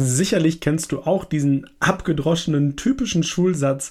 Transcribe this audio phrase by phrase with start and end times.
[0.00, 3.90] Sicherlich kennst du auch diesen abgedroschenen typischen Schulsatz,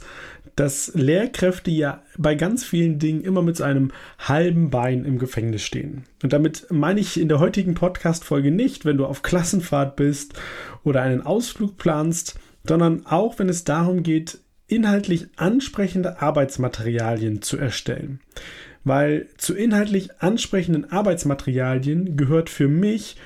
[0.56, 5.64] dass Lehrkräfte ja bei ganz vielen Dingen immer mit so einem halben Bein im Gefängnis
[5.64, 6.06] stehen.
[6.24, 10.34] Und damit meine ich in der heutigen Podcast-Folge nicht, wenn du auf Klassenfahrt bist
[10.86, 18.22] oder einen Ausflug planst, sondern auch, wenn es darum geht, inhaltlich ansprechende Arbeitsmaterialien zu erstellen.
[18.86, 23.18] Weil zu inhaltlich ansprechenden Arbeitsmaterialien gehört für mich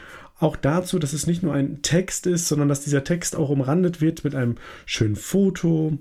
[0.42, 4.02] auch dazu, dass es nicht nur ein Text ist, sondern dass dieser Text auch umrandet
[4.02, 5.98] wird mit einem schönen Foto,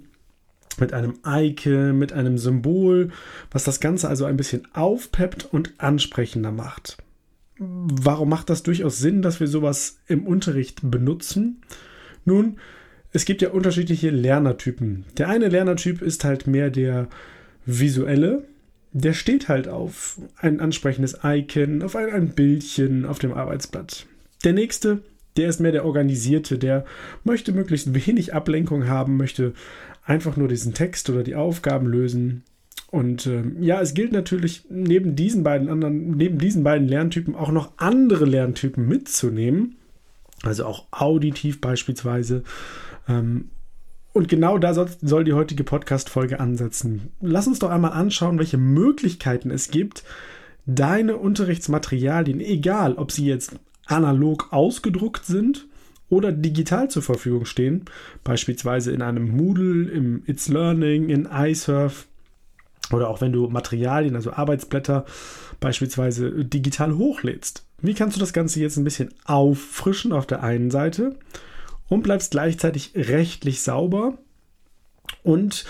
[0.79, 3.11] mit einem Icon, mit einem Symbol,
[3.51, 6.99] was das Ganze also ein bisschen aufpeppt und ansprechender macht.
[7.59, 11.61] Warum macht das durchaus Sinn, dass wir sowas im Unterricht benutzen?
[12.25, 12.57] Nun,
[13.13, 15.05] es gibt ja unterschiedliche Lernertypen.
[15.19, 17.09] Der eine Lernertyp ist halt mehr der
[17.67, 18.45] visuelle,
[18.93, 24.07] der steht halt auf ein ansprechendes Icon, auf ein, ein Bildchen auf dem Arbeitsblatt.
[24.45, 25.03] Der nächste,
[25.37, 26.85] der ist mehr der Organisierte, der
[27.25, 29.53] möchte möglichst wenig Ablenkung haben, möchte
[30.05, 32.43] einfach nur diesen Text oder die Aufgaben lösen.
[32.91, 37.53] Und äh, ja, es gilt natürlich neben diesen beiden anderen, neben diesen beiden Lerntypen auch
[37.53, 39.77] noch andere Lerntypen mitzunehmen.
[40.43, 42.43] Also auch auditiv beispielsweise.
[43.09, 43.51] Ähm,
[44.13, 47.13] und genau da soll, soll die heutige Podcast-Folge ansetzen.
[47.21, 50.03] Lass uns doch einmal anschauen, welche Möglichkeiten es gibt,
[50.67, 53.55] deine Unterrichtsmaterialien, egal ob sie jetzt
[53.87, 55.67] analog ausgedruckt sind
[56.09, 57.85] oder digital zur Verfügung stehen,
[58.25, 62.07] beispielsweise in einem Moodle, im It's Learning, in iSurf
[62.93, 65.05] oder auch wenn du Materialien, also Arbeitsblätter
[65.61, 67.65] beispielsweise digital hochlädst.
[67.81, 71.17] Wie kannst du das Ganze jetzt ein bisschen auffrischen auf der einen Seite
[71.89, 74.19] und bleibst gleichzeitig rechtlich sauber
[75.23, 75.65] und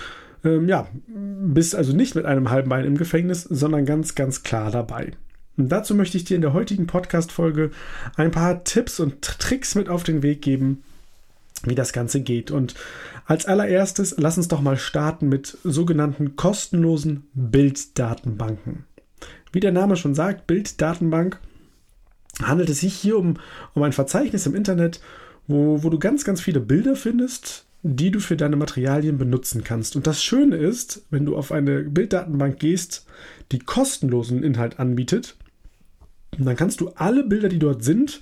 [0.44, 4.70] ähm, ja, bist also nicht mit einem halben Bein im Gefängnis, sondern ganz, ganz klar
[4.70, 5.12] dabei.
[5.56, 7.70] Und dazu möchte ich dir in der heutigen Podcast-Folge
[8.16, 10.82] ein paar Tipps und Tricks mit auf den Weg geben,
[11.64, 12.50] wie das Ganze geht.
[12.50, 12.74] Und
[13.26, 18.84] als allererstes, lass uns doch mal starten mit sogenannten kostenlosen Bilddatenbanken.
[19.52, 21.38] Wie der Name schon sagt, Bilddatenbank
[22.42, 23.36] handelt es sich hier um,
[23.74, 25.00] um ein Verzeichnis im Internet,
[25.46, 29.96] wo, wo du ganz, ganz viele Bilder findest, die du für deine Materialien benutzen kannst.
[29.96, 33.06] Und das Schöne ist, wenn du auf eine Bilddatenbank gehst,
[33.52, 35.36] die kostenlosen Inhalt anbietet,
[36.38, 38.20] dann kannst du alle Bilder, die dort sind,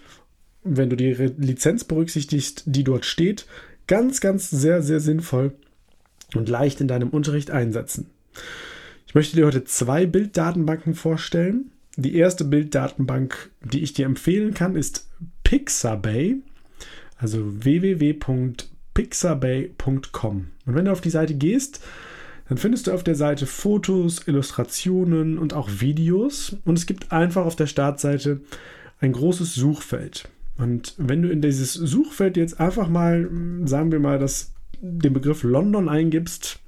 [0.64, 3.46] wenn du die Lizenz berücksichtigst, die dort steht,
[3.86, 5.52] ganz, ganz sehr, sehr sinnvoll
[6.34, 8.10] und leicht in deinem Unterricht einsetzen.
[9.06, 11.72] Ich möchte dir heute zwei Bilddatenbanken vorstellen.
[11.96, 15.08] Die erste Bilddatenbank, die ich dir empfehlen kann, ist
[15.42, 16.36] Pixabay,
[17.16, 17.64] also
[18.98, 20.46] www.pixabay.com.
[20.66, 21.80] Und wenn du auf die Seite gehst,
[22.48, 26.56] dann findest du auf der Seite Fotos, Illustrationen und auch Videos.
[26.64, 28.40] Und es gibt einfach auf der Startseite
[29.00, 30.28] ein großes Suchfeld.
[30.56, 33.28] Und wenn du in dieses Suchfeld jetzt einfach mal,
[33.64, 36.58] sagen wir mal, das, den Begriff London eingibst,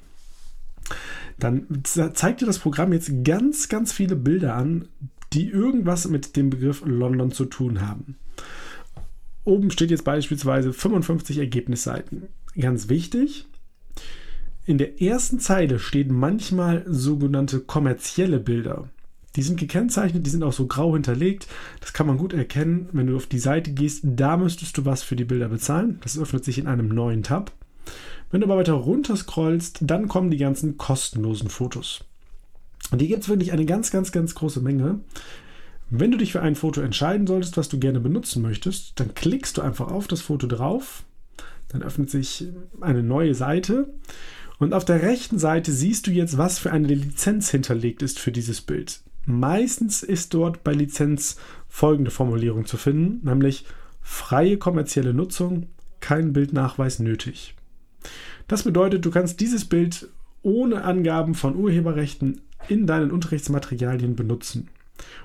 [1.39, 4.87] dann zeigt dir das Programm jetzt ganz, ganz viele Bilder an,
[5.33, 8.17] die irgendwas mit dem Begriff London zu tun haben.
[9.51, 12.29] Oben steht jetzt beispielsweise 55 Ergebnisseiten.
[12.57, 13.47] Ganz wichtig,
[14.65, 18.89] in der ersten Zeile stehen manchmal sogenannte kommerzielle Bilder.
[19.35, 21.49] Die sind gekennzeichnet, die sind auch so grau hinterlegt.
[21.81, 24.03] Das kann man gut erkennen, wenn du auf die Seite gehst.
[24.05, 25.99] Da müsstest du was für die Bilder bezahlen.
[26.03, 27.51] Das öffnet sich in einem neuen Tab.
[28.31, 32.05] Wenn du aber weiter runter scrollst, dann kommen die ganzen kostenlosen Fotos.
[32.93, 35.01] Und hier gibt es wirklich eine ganz, ganz, ganz große Menge.
[35.91, 39.57] Wenn du dich für ein Foto entscheiden solltest, was du gerne benutzen möchtest, dann klickst
[39.57, 41.05] du einfach auf das Foto drauf.
[41.69, 42.47] Dann öffnet sich
[42.81, 43.93] eine neue Seite
[44.59, 48.31] und auf der rechten Seite siehst du jetzt, was für eine Lizenz hinterlegt ist für
[48.31, 49.01] dieses Bild.
[49.27, 51.37] Meistens ist dort bei Lizenz
[51.69, 53.65] folgende Formulierung zu finden, nämlich
[54.01, 55.67] freie kommerzielle Nutzung,
[56.01, 57.55] kein Bildnachweis nötig.
[58.49, 60.09] Das bedeutet, du kannst dieses Bild
[60.43, 64.69] ohne Angaben von Urheberrechten in deinen Unterrichtsmaterialien benutzen.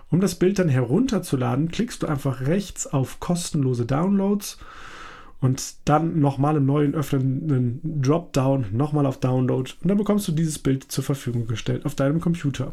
[0.10, 4.58] Um das Bild dann herunterzuladen, klickst du einfach rechts auf kostenlose Downloads
[5.42, 10.60] und dann nochmal im neuen öffnenden Dropdown nochmal auf Download und dann bekommst du dieses
[10.60, 12.72] Bild zur Verfügung gestellt auf deinem Computer.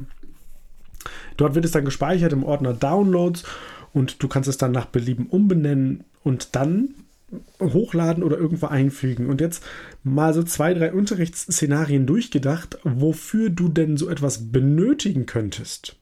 [1.36, 3.44] Dort wird es dann gespeichert im Ordner Downloads
[3.92, 6.94] und du kannst es dann nach Belieben umbenennen und dann
[7.60, 9.28] hochladen oder irgendwo einfügen.
[9.28, 9.64] Und jetzt
[10.04, 15.96] mal so zwei, drei Unterrichtsszenarien durchgedacht, wofür du denn so etwas benötigen könntest.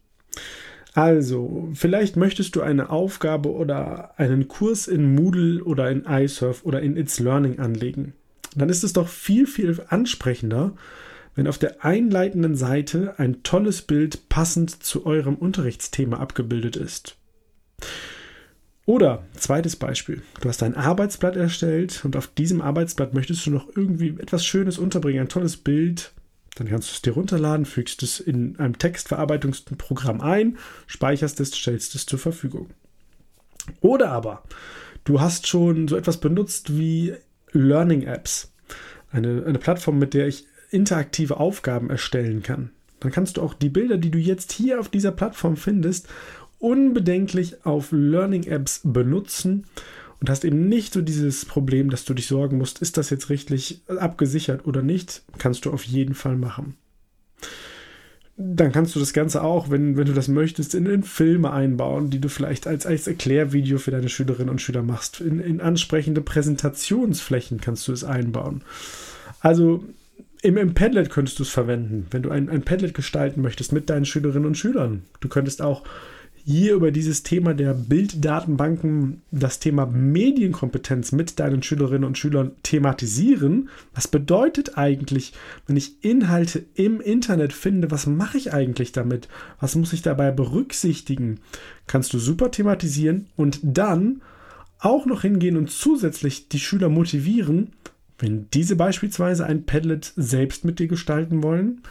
[0.95, 6.81] Also, vielleicht möchtest du eine Aufgabe oder einen Kurs in Moodle oder in iSurf oder
[6.81, 8.15] in It's Learning anlegen.
[8.57, 10.73] Dann ist es doch viel, viel ansprechender,
[11.37, 17.17] wenn auf der einleitenden Seite ein tolles Bild passend zu eurem Unterrichtsthema abgebildet ist.
[18.87, 23.69] Oder zweites Beispiel, du hast ein Arbeitsblatt erstellt und auf diesem Arbeitsblatt möchtest du noch
[23.77, 26.13] irgendwie etwas Schönes unterbringen, ein tolles Bild.
[26.57, 31.95] Dann kannst du es dir runterladen, fügst es in einem Textverarbeitungsprogramm ein, speicherst es, stellst
[31.95, 32.71] es zur Verfügung.
[33.81, 34.43] Oder aber
[35.05, 37.15] du hast schon so etwas benutzt wie
[37.53, 38.53] Learning Apps,
[39.11, 42.71] eine, eine Plattform, mit der ich interaktive Aufgaben erstellen kann.
[43.01, 46.09] Dann kannst du auch die Bilder, die du jetzt hier auf dieser Plattform findest,
[46.59, 49.67] unbedenklich auf Learning Apps benutzen
[50.21, 53.31] und hast eben nicht so dieses Problem, dass du dich sorgen musst, ist das jetzt
[53.31, 56.77] richtig abgesichert oder nicht, kannst du auf jeden Fall machen.
[58.37, 62.09] Dann kannst du das Ganze auch, wenn, wenn du das möchtest, in, in Filme einbauen,
[62.09, 65.21] die du vielleicht als, als Erklärvideo für deine Schülerinnen und Schüler machst.
[65.21, 68.63] In, in ansprechende Präsentationsflächen kannst du es einbauen.
[69.41, 69.85] Also
[70.43, 73.91] im, im Padlet könntest du es verwenden, wenn du ein, ein Padlet gestalten möchtest mit
[73.91, 75.03] deinen Schülerinnen und Schülern.
[75.21, 75.83] Du könntest auch
[76.45, 83.69] hier über dieses Thema der Bilddatenbanken das Thema Medienkompetenz mit deinen Schülerinnen und Schülern thematisieren.
[83.95, 85.33] Was bedeutet eigentlich,
[85.67, 89.29] wenn ich Inhalte im Internet finde, was mache ich eigentlich damit?
[89.61, 91.41] Was muss ich dabei berücksichtigen?
[91.87, 94.23] Kannst du super thematisieren und dann
[94.79, 97.73] auch noch hingehen und zusätzlich die Schüler motivieren,
[98.19, 101.83] wenn diese beispielsweise ein Padlet selbst mit dir gestalten wollen,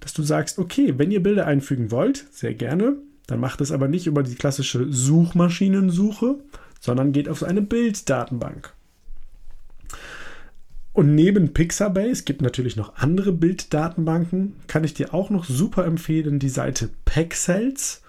[0.00, 3.88] dass du sagst, okay, wenn ihr Bilder einfügen wollt, sehr gerne, dann macht es aber
[3.88, 6.36] nicht über die klassische Suchmaschinensuche,
[6.80, 8.72] sondern geht auf eine Bilddatenbank.
[10.92, 14.56] Und neben Pixabase gibt natürlich noch andere Bilddatenbanken.
[14.66, 18.02] Kann ich dir auch noch super empfehlen, die Seite Pexels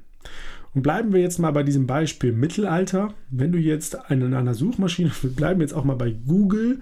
[0.74, 3.14] Und bleiben wir jetzt mal bei diesem Beispiel Mittelalter.
[3.30, 6.80] Wenn du jetzt in einer Suchmaschine, wir bleiben jetzt auch mal bei Google,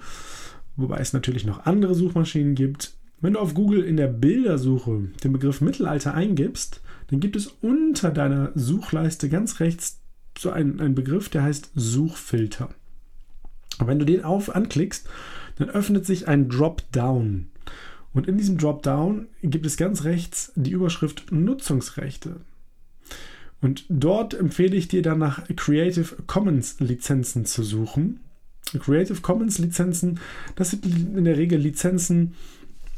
[0.77, 2.95] wobei es natürlich noch andere Suchmaschinen gibt.
[3.21, 8.11] Wenn du auf Google in der Bildersuche den Begriff Mittelalter eingibst, dann gibt es unter
[8.11, 10.01] deiner Suchleiste ganz rechts
[10.39, 12.71] so einen, einen Begriff, der heißt Suchfilter.
[13.79, 15.09] Und wenn du den auf anklickst,
[15.57, 17.49] dann öffnet sich ein Dropdown.
[18.13, 22.41] Und in diesem Dropdown gibt es ganz rechts die Überschrift Nutzungsrechte.
[23.61, 28.21] Und dort empfehle ich dir dann nach Creative Commons Lizenzen zu suchen.
[28.79, 30.21] Creative Commons Lizenzen,
[30.55, 32.35] das sind in der Regel Lizenzen,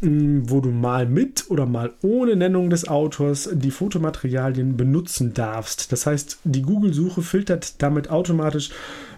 [0.00, 5.92] hm, wo du mal mit oder mal ohne Nennung des Autors die Fotomaterialien benutzen darfst.
[5.92, 8.70] Das heißt, die Google-Suche filtert damit automatisch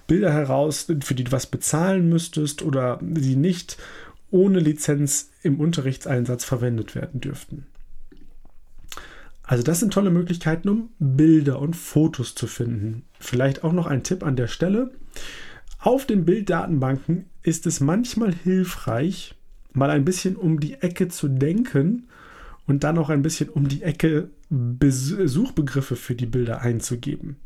[0.07, 3.79] Bilder heraus, für die du was bezahlen müsstest oder die nicht
[4.31, 7.67] ohne Lizenz im Unterrichtseinsatz verwendet werden dürften.
[9.43, 13.05] Also das sind tolle Möglichkeiten, um Bilder und Fotos zu finden.
[13.21, 14.91] Vielleicht auch noch ein Tipp an der Stelle.
[15.85, 19.35] Auf den Bilddatenbanken ist es manchmal hilfreich,
[19.75, 22.09] mal ein bisschen um die Ecke zu denken
[22.67, 27.37] und dann auch ein bisschen um die Ecke Suchbegriffe für die Bilder einzugeben.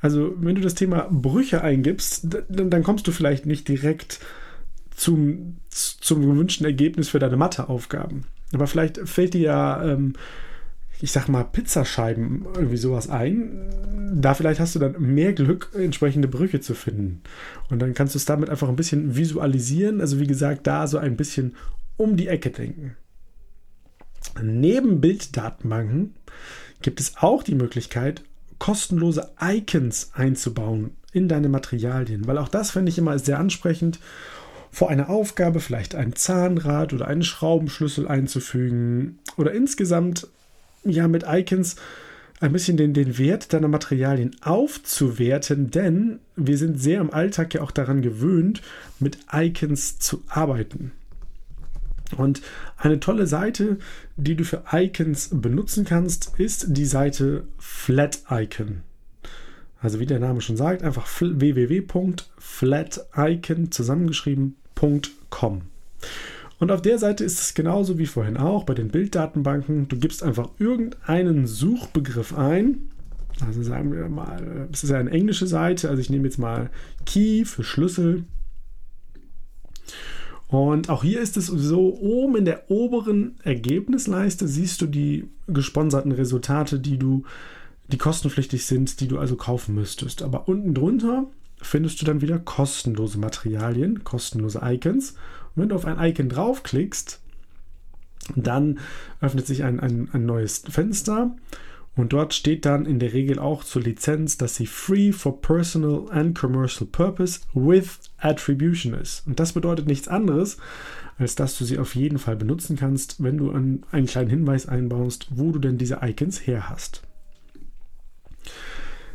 [0.00, 4.18] Also wenn du das Thema Brüche eingibst, dann, kommst du vielleicht nicht direkt
[4.90, 8.24] zum, zum gewünschten Ergebnis für deine Matheaufgaben.
[8.52, 10.14] Aber vielleicht fällt dir ja, ähm,
[11.00, 13.70] ich sag mal, Pizzascheiben, irgendwie sowas ein.
[14.14, 17.22] Da vielleicht hast du dann mehr Glück, entsprechende Brüche zu finden.
[17.70, 20.00] Und dann kannst du es damit einfach ein bisschen visualisieren.
[20.00, 21.54] Also wie gesagt, da so ein bisschen
[21.96, 22.96] um die Ecke denken.
[24.42, 26.14] Neben Bilddatenbanken
[26.82, 28.24] gibt es auch die Möglichkeit,
[28.58, 34.00] kostenlose Icons einzubauen in deine Materialien, weil auch das finde ich immer sehr ansprechend,
[34.70, 40.28] vor einer Aufgabe vielleicht ein Zahnrad oder einen Schraubenschlüssel einzufügen oder insgesamt
[40.84, 41.76] ja mit Icons
[42.40, 47.62] ein bisschen den, den Wert deiner Materialien aufzuwerten, denn wir sind sehr im Alltag ja
[47.62, 48.62] auch daran gewöhnt,
[49.00, 50.92] mit Icons zu arbeiten.
[52.16, 52.40] Und
[52.76, 53.78] eine tolle Seite,
[54.16, 58.82] die du für Icons benutzen kannst, ist die Seite Flat Icon.
[59.80, 65.62] Also wie der Name schon sagt, einfach www.flaticon zusammengeschrieben.com.
[66.58, 69.88] Und auf der Seite ist es genauso wie vorhin auch bei den Bilddatenbanken.
[69.88, 72.90] Du gibst einfach irgendeinen Suchbegriff ein.
[73.46, 76.70] Also sagen wir mal, es ist ja eine englische Seite, also ich nehme jetzt mal
[77.06, 78.24] Key für Schlüssel
[80.48, 86.10] und auch hier ist es so, oben in der oberen Ergebnisleiste siehst du die gesponserten
[86.10, 87.24] Resultate, die du,
[87.88, 90.22] die kostenpflichtig sind, die du also kaufen müsstest.
[90.22, 91.26] Aber unten drunter
[91.60, 95.14] findest du dann wieder kostenlose Materialien, kostenlose Icons.
[95.58, 97.20] Wenn du auf ein Icon draufklickst,
[98.36, 98.78] dann
[99.20, 101.34] öffnet sich ein, ein, ein neues Fenster
[101.98, 106.04] und dort steht dann in der Regel auch zur Lizenz, dass sie free for personal
[106.10, 109.26] and commercial purpose with attribution ist.
[109.26, 110.58] Und das bedeutet nichts anderes,
[111.18, 114.68] als dass du sie auf jeden Fall benutzen kannst, wenn du einen, einen kleinen Hinweis
[114.68, 117.02] einbaust, wo du denn diese Icons her hast.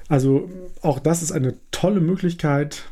[0.09, 0.49] Also
[0.81, 2.83] auch das ist eine tolle Möglichkeit,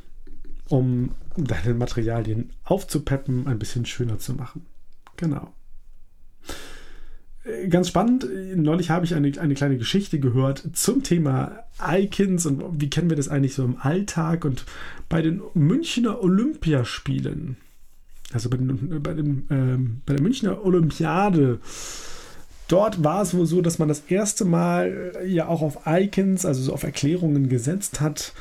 [0.70, 4.66] um deine Materialien aufzupeppen, ein bisschen schöner zu machen.
[5.18, 5.54] Genau
[7.70, 8.28] ganz spannend.
[8.56, 13.18] Neulich habe ich eine, eine kleine Geschichte gehört zum Thema Icons und wie kennen wir
[13.18, 14.66] das eigentlich so im Alltag und
[15.10, 17.58] bei den Münchner Olympiaspielen.
[18.34, 21.60] Also bei, den, bei, dem, ähm, bei der Münchner Olympiade.
[22.68, 26.62] Dort war es wohl so, dass man das erste Mal ja auch auf Icons, also
[26.62, 28.34] so auf Erklärungen gesetzt hat,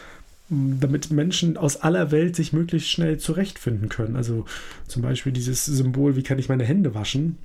[0.50, 4.16] damit Menschen aus aller Welt sich möglichst schnell zurechtfinden können.
[4.16, 4.44] Also
[4.88, 7.38] zum Beispiel dieses Symbol, wie kann ich meine Hände waschen?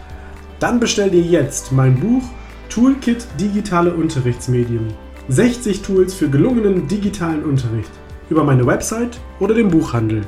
[0.59, 2.23] Dann bestell dir jetzt mein Buch
[2.67, 4.87] Toolkit Digitale Unterrichtsmedien.
[5.29, 7.91] 60 Tools für gelungenen digitalen Unterricht
[8.29, 10.23] über meine Website oder den Buchhandel.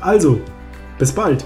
[0.00, 0.40] Also,
[0.98, 1.44] bis bald!